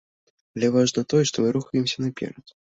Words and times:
Але 0.55 0.71
важна 0.75 1.03
тое, 1.15 1.21
што 1.33 1.37
мы 1.45 1.53
рухаемся 1.59 1.97
наперад. 2.07 2.57